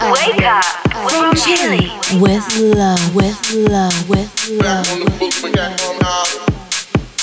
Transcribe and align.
Wake 0.00 0.42
up 0.46 0.64
from 1.10 1.34
Chile. 1.34 1.90
With 2.22 2.46
love, 2.60 3.14
with 3.16 3.34
love, 3.52 4.08
with 4.08 4.30
love. 4.50 4.86
on 4.92 5.00
the 5.00 5.10
books, 5.18 5.42
we 5.42 5.50
got 5.50 5.74
one 5.82 5.98
now. 5.98 6.22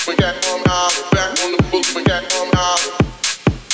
We 0.06 0.16
got 0.18 0.36
one 0.46 0.62
now. 0.68 0.90
Back 1.12 1.40
on 1.40 1.56
the 1.56 1.64
books, 1.72 1.96
we 1.96 2.04
got 2.04 2.24
one 2.36 2.52
now. 2.52 2.76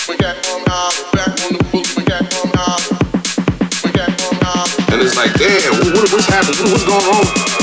We 0.08 0.18
got 0.18 0.38
one 0.46 0.64
now. 0.70 0.90
Back 1.14 1.34
on 1.34 1.58
the 1.58 1.64
books, 1.72 1.98
we 1.98 2.04
got 2.04 2.22
one 2.30 2.52
now. 2.54 2.78
We 3.84 3.92
got 3.92 4.14
one 4.22 4.38
now. 4.46 4.94
And 4.94 5.02
it's 5.02 5.18
like, 5.18 5.34
damn, 5.34 5.74
what, 5.82 5.94
what, 5.98 6.12
what's 6.14 6.28
happening? 6.28 6.62
What, 6.62 6.72
what's 6.72 6.86
going 6.86 7.02
on? 7.02 7.61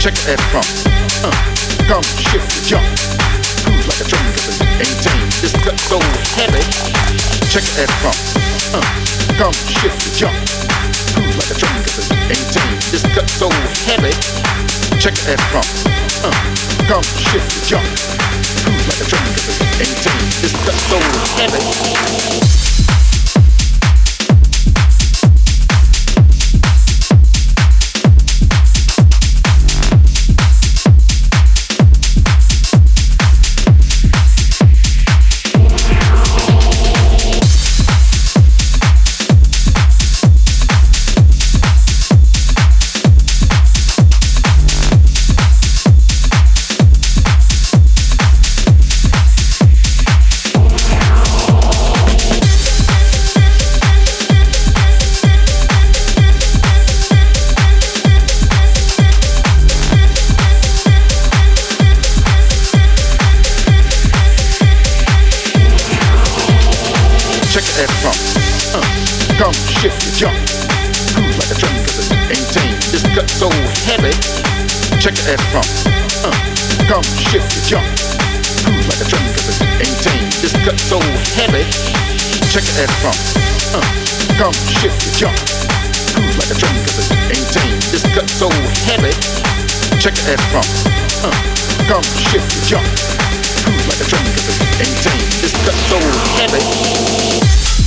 Check 0.00 0.16
that 0.24 0.40
funk. 0.48 0.64
Uh, 1.20 1.28
come 1.84 2.00
shift 2.00 2.48
the 2.56 2.64
jump. 2.64 2.88
Cruise 3.60 3.84
like 3.84 4.00
a 4.00 4.08
train 4.08 4.24
cause 4.32 4.56
it 4.56 4.64
ain't 4.80 4.96
tame. 5.04 5.28
This 5.44 5.52
cut 5.60 5.76
so 5.76 6.00
heavy. 6.40 6.64
Check 7.52 7.68
that 7.76 7.92
funk. 8.00 8.16
Uh, 8.72 8.80
come 9.36 9.52
shift 9.52 10.00
the 10.00 10.08
jump. 10.16 10.32
Cruise 11.12 11.36
like 11.36 11.52
a 11.52 11.56
train 11.60 11.76
cause 11.84 12.08
it 12.08 12.16
ain't 12.32 12.48
tame. 12.48 12.80
This 12.88 13.04
cut 13.12 13.28
so 13.28 13.52
heavy. 13.84 14.16
Check 15.04 15.20
that 15.28 15.36
funk. 15.52 15.68
Uh, 16.24 16.32
come 16.88 17.04
shift 17.20 17.44
the 17.52 17.60
jump. 17.68 17.84
Cruise 18.64 18.86
like 18.88 19.04
a 19.04 19.06
train 19.06 19.28
cause 19.36 19.52
it 19.52 19.84
ain't 19.84 19.98
tame. 20.00 20.24
This 20.40 20.56
cut 20.64 20.80
so 20.88 20.96
heavy. 21.36 22.79
Check 82.80 82.88
that 82.88 82.96
funk. 83.04 83.20
Uh, 83.76 83.84
come 84.40 84.54
shift 84.80 84.96
the 85.04 85.12
jump. 85.12 85.36
Cruise 86.16 86.38
like 86.38 86.48
a 86.48 86.56
train 86.56 86.72
cause 86.80 86.96
it 86.96 87.36
ain't 87.36 87.52
tame. 87.52 87.76
This 87.92 88.02
cut 88.14 88.30
so 88.30 88.48
heavy. 88.88 89.12
Check 90.00 90.14
that 90.24 90.40
funk. 90.48 90.64
Uh, 91.20 91.28
come 91.84 92.02
shift 92.32 92.48
the 92.48 92.60
jump. 92.64 92.88
Cruise 93.60 93.84
like 93.84 94.00
a 94.00 94.08
train 94.08 94.24
cause 94.32 94.48
it 94.48 94.80
ain't 94.80 94.96
tame. 95.04 95.28
This 95.44 95.52
cut 95.60 95.76
so 95.92 95.98
heavy. 96.40 97.79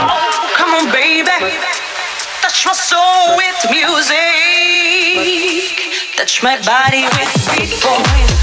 Oh, 0.00 0.52
come 0.56 0.70
on, 0.74 0.90
baby. 0.92 1.30
Touch 2.42 2.66
my 2.66 2.72
soul 2.72 3.36
with 3.36 3.70
music. 3.70 4.16
Touch 6.16 6.42
my 6.42 6.58
body 6.62 7.04
with 7.04 7.30
beat. 7.56 8.35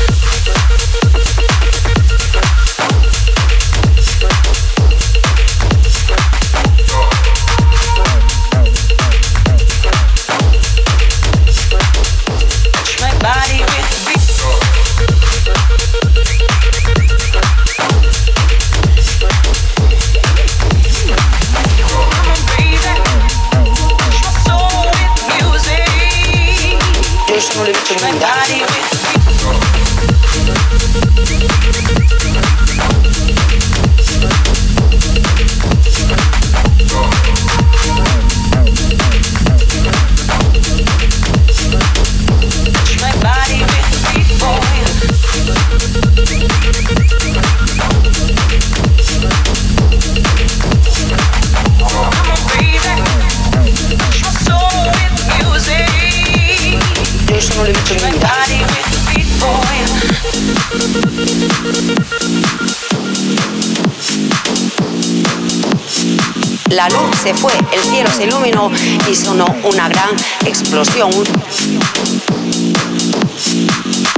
Se 67.23 67.33
fue, 67.33 67.53
el 67.71 67.81
cielo 67.81 68.09
se 68.11 68.25
iluminó 68.25 68.69
y 69.09 69.15
sonó 69.15 69.45
una 69.63 69.87
gran 69.87 70.09
explosión. 70.45 71.09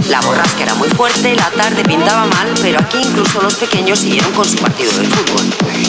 La 0.10 0.20
borrasca 0.22 0.64
era 0.64 0.74
muy 0.74 0.90
fuerte, 0.90 1.36
la 1.36 1.52
tarde 1.52 1.84
pintaba 1.84 2.26
mal, 2.26 2.52
pero 2.64 2.80
aquí 2.80 2.98
incluso 3.00 3.44
los 3.44 3.54
pequeños 3.58 4.00
siguieron 4.00 4.32
con 4.32 4.44
su 4.44 4.56
partido 4.56 4.92
de 4.98 5.06
fútbol. 5.06 5.46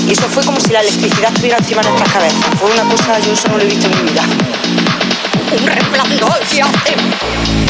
Y 0.06 0.12
eso 0.12 0.28
fue 0.28 0.44
como 0.44 0.60
si 0.60 0.72
la 0.72 0.80
electricidad 0.80 1.30
estuviera 1.32 1.56
encima 1.56 1.80
de 1.80 1.88
nuestras 1.88 2.12
cabezas. 2.12 2.44
Fue 2.60 2.70
una 2.70 2.82
cosa, 2.82 3.18
yo 3.20 3.32
eso 3.32 3.48
no 3.48 3.56
lo 3.56 3.62
he 3.62 3.66
visto 3.66 3.86
en 3.86 4.04
mi 4.04 4.10
vida. 4.10 4.22
Un 5.58 5.66
resplandor 5.66 6.38
que 6.50 7.65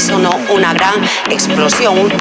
sonó 0.00 0.30
una 0.50 0.72
gran 0.72 0.94
explosión. 1.30 2.12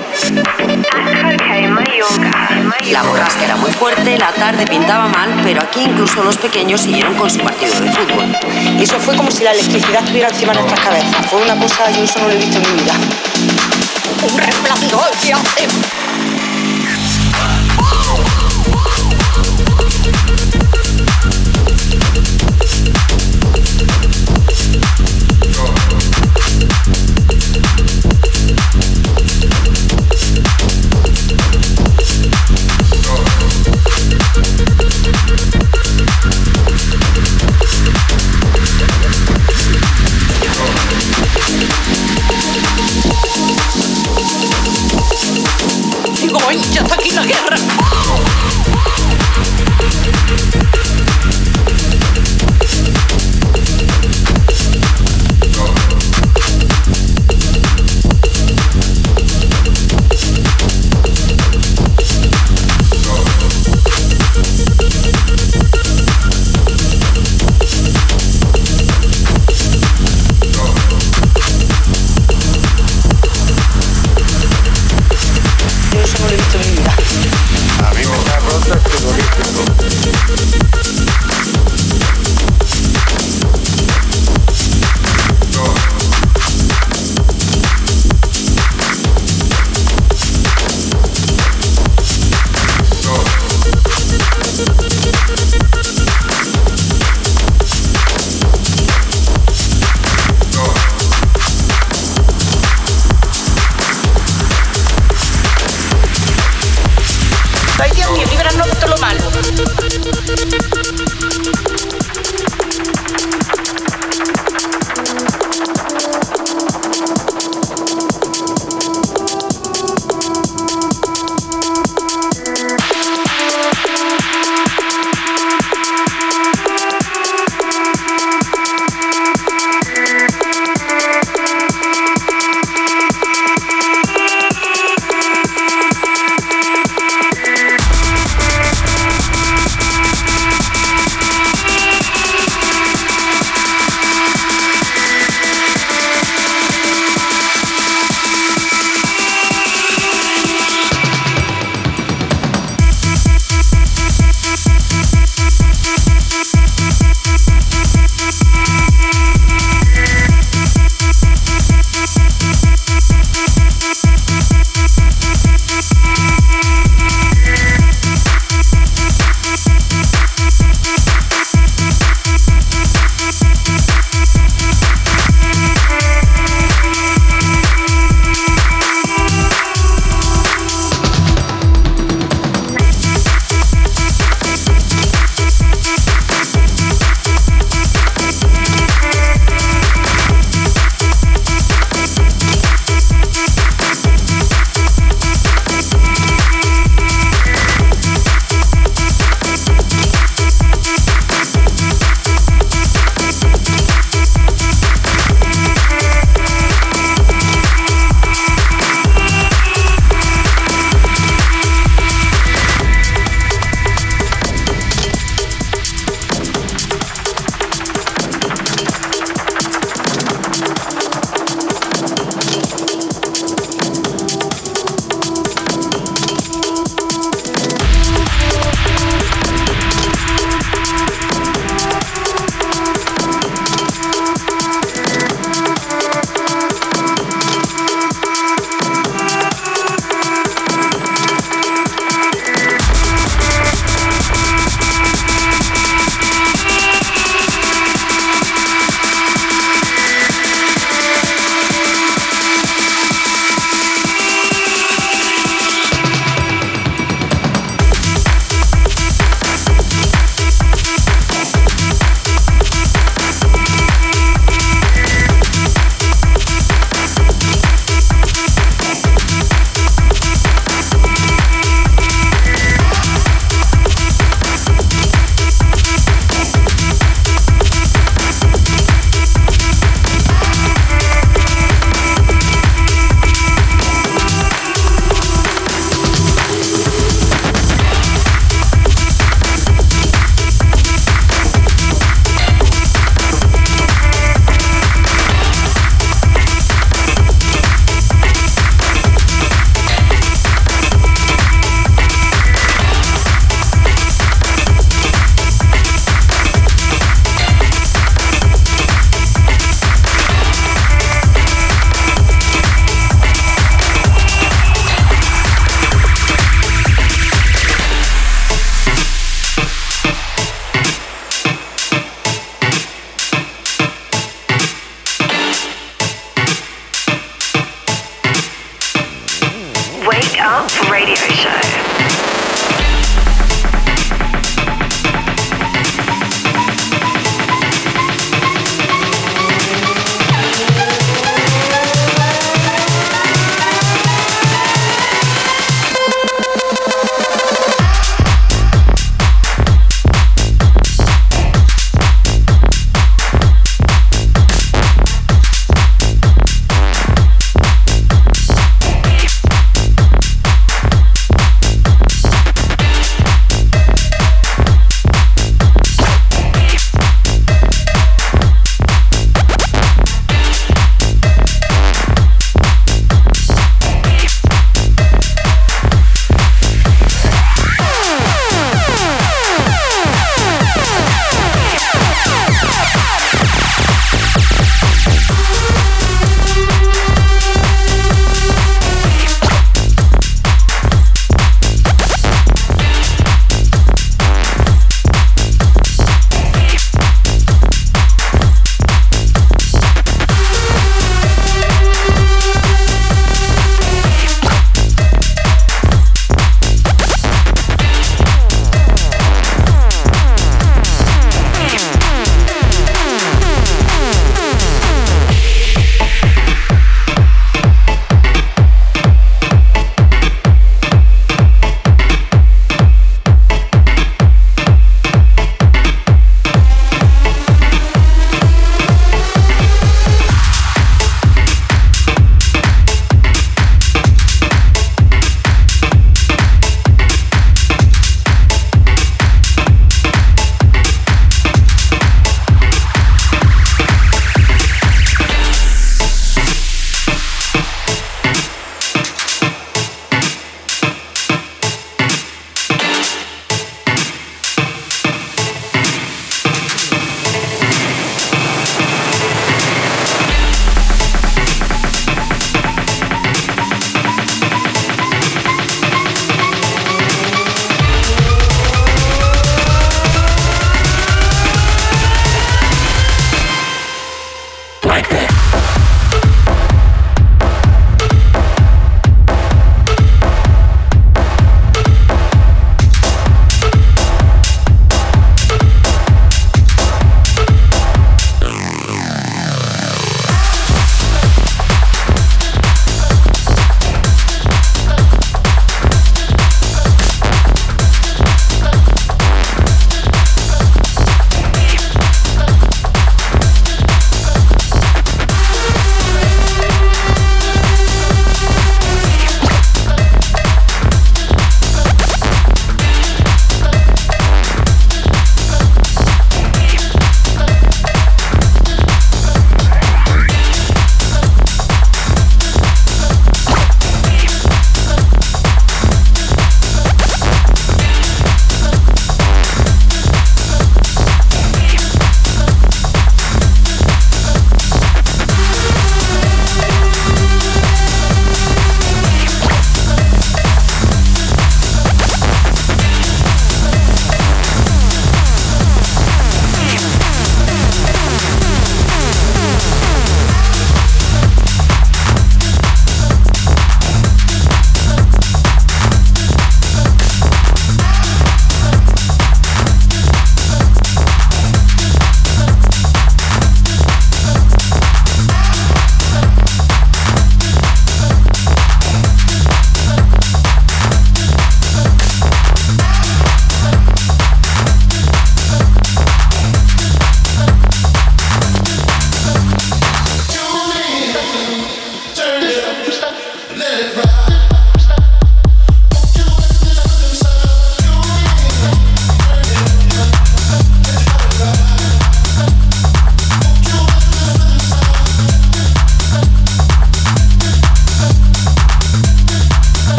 La 2.92 3.04
borrasca 3.04 3.46
era 3.46 3.56
muy 3.56 3.72
fuerte, 3.72 4.18
la 4.18 4.32
tarde 4.32 4.66
pintaba 4.66 5.08
mal, 5.08 5.42
pero 5.44 5.62
aquí 5.62 5.82
incluso 5.84 6.24
los 6.24 6.38
pequeños 6.38 6.82
siguieron 6.82 7.16
con 7.16 7.30
su 7.30 7.40
partido 7.40 7.80
de 7.80 7.92
fútbol. 7.92 8.36
Y 8.80 8.84
eso 8.84 9.00
fue 9.00 9.16
como 9.16 9.32
si 9.32 9.44
la 9.44 9.52
electricidad 9.52 10.02
estuviera 10.04 10.30
encima 10.30 10.54
de 10.54 10.60
nuestras 10.60 10.80
cabezas. 10.86 11.26
Fue 11.30 11.42
una 11.42 11.56
cosa, 11.58 11.90
yo 11.92 12.04
eso 12.04 12.20
no 12.20 12.28
lo 12.28 12.34
he 12.34 12.38
visto 12.38 12.58
en 12.58 12.76
mi 12.76 12.82
vida. 12.82 12.94
Un 14.32 14.38
resplandor 14.38 15.10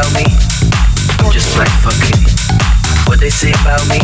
about 0.00 0.14
me? 0.14 0.24
Just 1.30 1.56
like 1.58 1.68
fucking. 1.84 2.24
What 3.06 3.20
they 3.20 3.28
say 3.28 3.52
about 3.52 3.84
me? 3.88 3.98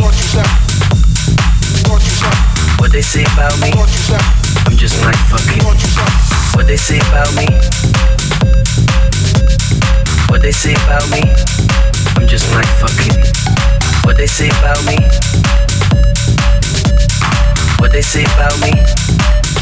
What 2.77 2.91
they 2.91 3.01
say 3.01 3.23
about 3.33 3.57
me? 3.59 3.71
I'm 4.65 4.77
just 4.77 5.03
like 5.03 5.17
fucking. 5.31 5.63
What 6.53 6.67
they 6.67 6.77
say 6.77 6.99
about 7.09 7.33
me? 7.33 7.47
What 10.29 10.41
they 10.41 10.51
say 10.51 10.73
about 10.85 11.09
me? 11.09 11.21
I'm 12.15 12.27
just 12.27 12.53
like 12.53 12.69
fucking. 12.77 13.17
What 14.05 14.17
they 14.17 14.27
say 14.27 14.49
about 14.49 14.83
me? 14.85 14.97
What 17.79 17.91
they 17.91 18.01
say 18.01 18.23
about 18.35 18.59
me? 18.61 18.71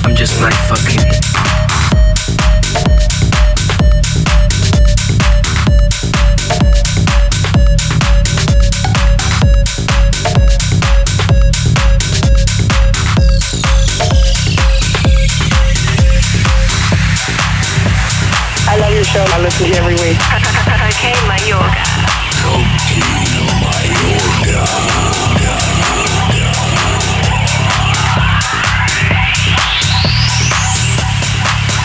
I'm 0.03 0.15
just 0.15 0.41
like 0.41 0.57
fucking. 0.67 1.64
Dance 19.15 19.59
with 19.59 19.69
you 19.69 19.75
every 19.75 19.95
week. 19.95 20.19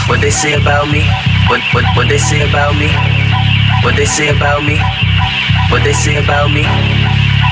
What 0.08 0.20
they 0.20 0.30
say 0.30 0.54
about 0.54 0.90
me? 0.90 1.06
What 1.48 1.60
what 1.72 1.84
what 1.94 2.08
they 2.08 2.18
say 2.18 2.42
about 2.48 2.74
me? 2.74 2.90
What 3.84 3.94
they 3.96 4.06
say 4.06 4.28
about 4.28 4.64
me? 4.64 4.80
What 5.70 5.84
they 5.84 5.92
say 5.92 6.16
about 6.16 6.50
me? 6.50 6.66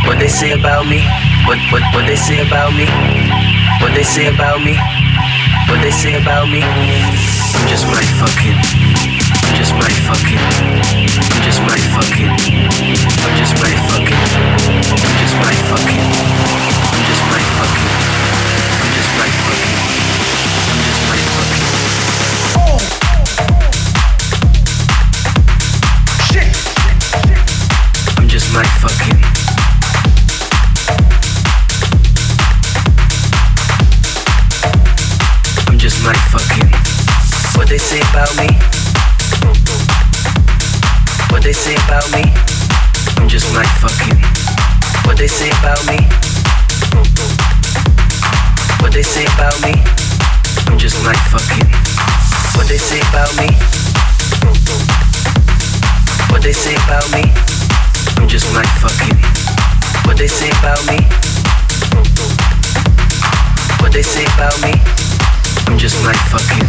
What 0.07 0.19
they 0.19 0.29
say 0.29 0.53
about 0.53 0.87
me? 0.87 1.07
What 1.47 1.59
what 1.71 1.83
what 1.95 2.07
they 2.07 2.17
say 2.17 2.41
about 2.43 2.75
me? 2.75 2.87
What 3.81 3.95
they 3.95 4.03
say 4.03 4.27
about 4.27 4.61
me? 4.61 4.75
What 5.71 5.81
they 5.83 5.93
say 5.93 6.21
about 6.21 6.49
me? 6.49 6.63
I'm 6.63 7.69
just 7.69 7.87
my 7.87 8.03
fucking. 8.19 8.78
I 9.49 9.57
just 9.57 9.73
might 9.73 9.99
fucking. 10.05 10.37
I 10.37 11.41
just 11.43 11.63
might 11.63 11.81
fucking. 11.97 12.29
I 12.29 13.39
just 13.39 13.55
might. 13.57 13.79
I 16.93 17.01
just 17.09 17.23
might 17.31 17.49
fucking. 17.57 17.98
They 48.99 49.05
say 49.05 49.25
about 49.39 49.55
me? 49.63 49.71
I'm 50.67 50.77
just 50.77 50.99
my 51.05 51.15
fucking. 51.31 51.71
What 52.59 52.67
they 52.67 52.79
say 52.79 52.99
about 52.99 53.31
me? 53.39 53.47
What 56.35 56.43
they 56.43 56.51
say 56.53 56.75
about 56.75 57.07
me? 57.15 57.23
I'm 58.19 58.27
just 58.27 58.53
my 58.53 58.67
fucking. 58.83 59.15
What 60.03 60.19
they 60.19 60.27
say 60.27 60.51
about 60.51 60.83
me? 60.91 60.99
What 63.79 63.93
they 63.93 64.03
say 64.03 64.27
about 64.35 64.59
me? 64.67 64.75
I'm 65.71 65.79
just 65.79 66.03
my 66.03 66.17
fucking. 66.35 66.67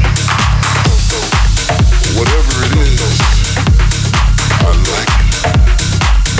Whatever 2.13 2.53
it 2.61 2.77
is, 2.77 3.01
I 4.53 4.69
like 4.85 5.13
it. 5.17 5.49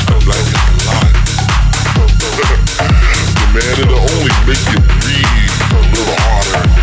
I 0.06 0.18
like 0.30 0.50
it 0.54 0.70
a 0.70 0.86
lot. 0.86 1.10
the 3.42 3.46
man, 3.58 3.74
it'll 3.82 4.06
only 4.06 4.34
make 4.46 4.62
you 4.70 4.78
breathe 5.02 5.59
little 6.00 6.16
harder. 6.18 6.79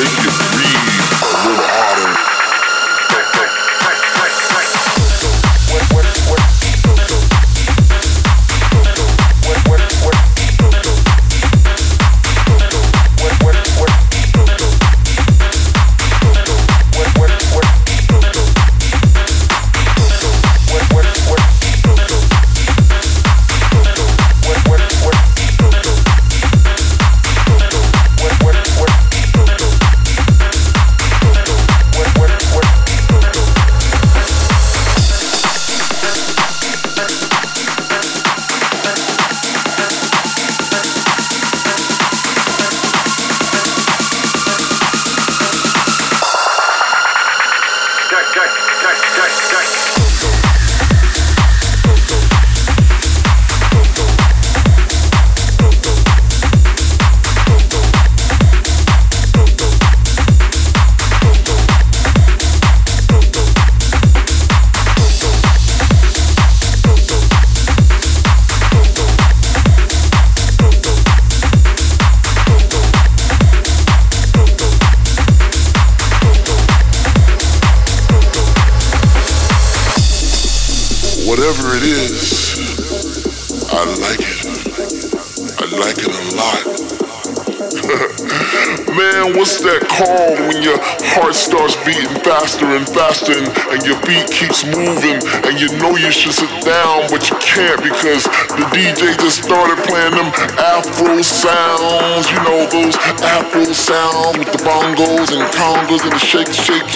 Make 0.00 0.24
you 0.24 0.49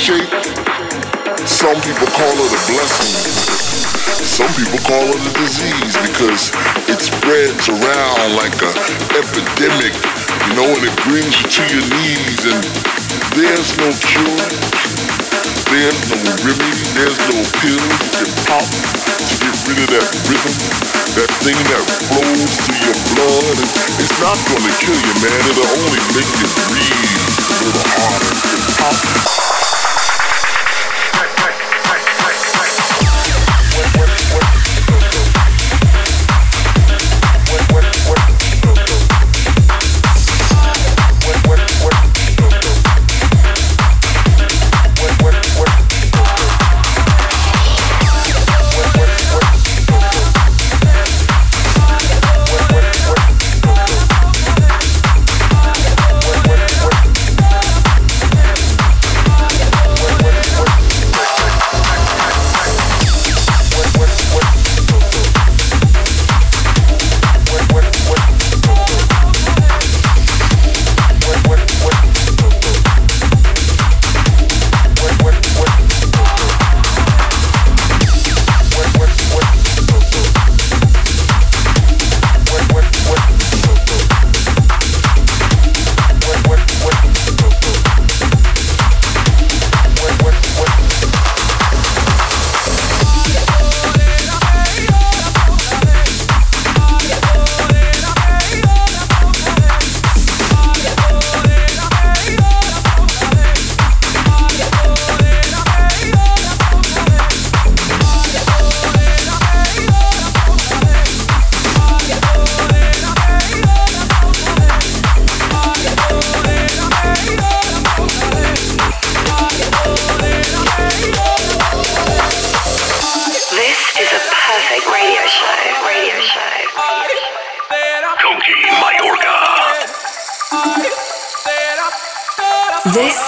shake. 0.05 0.36
Some 1.48 1.80
people 1.80 2.05
call 2.12 2.36
it 2.36 2.52
a 2.52 2.61
blessing. 2.68 3.24
Some 4.20 4.52
people 4.52 4.76
call 4.84 5.00
it 5.00 5.16
a 5.16 5.32
disease 5.40 5.96
because 6.05 6.52
it 6.92 7.00
spreads 7.00 7.72
around 7.72 8.36
like 8.36 8.52
a 8.61 8.68
epidemic, 9.16 9.96
you 9.96 10.52
know, 10.61 10.68
and 10.68 10.84
it 10.84 10.92
brings 11.09 11.32
you 11.40 11.48
to 11.48 11.62
your 11.72 11.86
knees 11.88 12.40
and 12.44 12.61
there's 13.32 13.72
no 13.80 13.88
cure. 13.96 14.44
There's 15.72 16.05
no 16.12 16.20
remedy, 16.52 16.84
there's 17.00 17.20
no 17.32 17.40
pill 17.64 17.80
you 17.80 18.11
can 18.12 18.32
pop 18.44 18.68
to 18.68 19.34
get 19.40 19.57
rid 19.72 19.78
of 19.80 19.88
that 19.88 20.09
rhythm, 20.28 20.57
that 21.16 21.32
thing 21.40 21.57
that 21.72 21.84
flows 22.12 22.52
through 22.61 22.92
your 22.92 22.98
blood. 23.16 23.57
It's 23.96 24.16
not 24.20 24.36
gonna 24.52 24.72
kill 24.84 25.00
you, 25.00 25.14
man. 25.24 25.40
It'll 25.48 25.72
only 25.80 26.02
make 26.12 26.32
you 26.44 26.48
breathe 26.68 27.24
a 27.40 27.57
little 27.64 27.88
harder. 27.96 28.34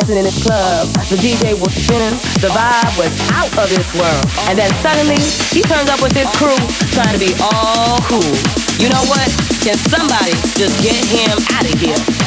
dancing 0.00 0.16
in 0.16 0.24
this 0.24 0.42
club. 0.42 0.88
The 1.12 1.16
DJ 1.16 1.52
was 1.60 1.72
spinning. 1.74 2.16
The 2.40 2.48
vibe 2.48 2.96
was 2.96 3.12
out 3.32 3.52
of 3.58 3.68
this 3.68 3.92
world. 3.94 4.24
And 4.48 4.58
then 4.58 4.72
suddenly, 4.80 5.20
he 5.52 5.62
turns 5.62 5.90
up 5.90 6.00
with 6.00 6.12
his 6.12 6.28
crew, 6.36 6.56
trying 6.96 7.12
to 7.12 7.20
be 7.20 7.34
all 7.40 7.98
cool. 8.08 8.34
You 8.80 8.88
know 8.88 9.04
what? 9.12 9.28
Can 9.60 9.76
somebody 9.76 10.32
just 10.56 10.82
get 10.82 10.96
him 10.96 11.36
out 11.52 11.66
of 11.68 11.80
here? 11.80 12.19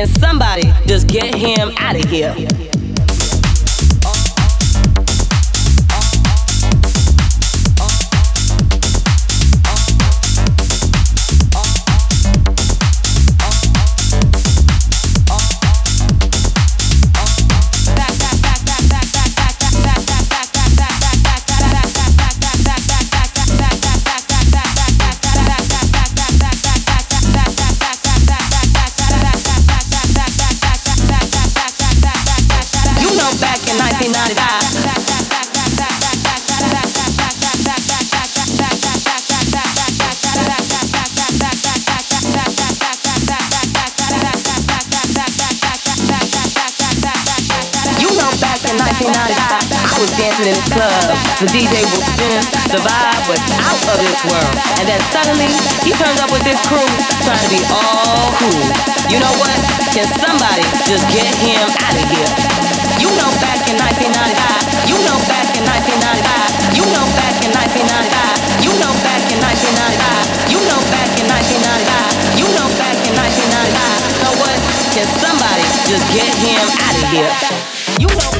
Can 0.00 0.08
somebody 0.08 0.62
just 0.86 1.08
get 1.08 1.34
him 1.34 1.72
out 1.76 1.94
of 1.94 2.08
here? 2.08 2.34
Dancing 50.40 50.48
in 50.48 50.56
the 50.56 50.66
club. 50.72 51.06
The 51.40 51.48
DJ 51.52 51.84
was 51.92 52.04
spinning, 52.04 52.46
the 52.72 52.80
vibe 52.80 53.24
was 53.28 53.40
out 53.60 53.82
of 53.92 53.96
this 54.00 54.20
world. 54.24 54.56
And 54.80 54.88
then 54.88 55.00
suddenly, 55.12 55.52
he 55.84 55.92
turns 55.92 56.20
up 56.20 56.30
with 56.32 56.44
his 56.44 56.56
crew, 56.68 56.88
trying 57.24 57.44
to 57.44 57.50
be 57.52 57.60
all 57.68 58.32
cool. 58.40 58.64
You 59.12 59.18
know 59.20 59.32
what? 59.40 59.56
Can 59.92 60.06
somebody 60.20 60.64
just 60.88 61.04
get 61.12 61.28
him 61.44 61.66
out 61.84 61.96
of 61.96 62.06
here? 62.08 62.30
You 63.00 63.08
know 63.16 63.30
back 63.40 63.60
in 63.68 63.76
1995, 63.80 64.88
you 64.88 64.96
know 65.04 65.16
back 65.28 65.48
in 65.56 65.64
1995, 65.64 66.76
you 66.76 66.84
know 66.84 67.06
back 67.16 67.36
in 67.40 67.52
1995, 67.56 68.60
you 68.60 68.72
know 68.76 68.92
back 69.00 69.24
in 69.32 69.40
1995, 69.40 70.52
you 70.52 70.60
know 70.68 70.80
back 70.92 71.10
in 71.16 71.26
1995, 71.28 72.40
you 72.40 72.48
know 72.52 72.68
back 72.76 72.98
in 73.08 73.14
1995. 73.16 73.40
You 73.40 74.20
know 74.20 74.34
what? 74.36 74.56
Can 74.92 75.06
somebody 75.16 75.64
just 75.88 76.04
get 76.12 76.28
him 76.44 76.60
out 76.60 76.96
of 76.96 77.04
here? 77.08 77.32
You 78.00 78.10
know 78.20 78.39